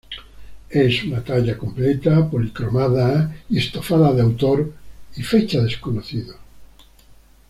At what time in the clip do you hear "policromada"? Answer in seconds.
2.27-3.37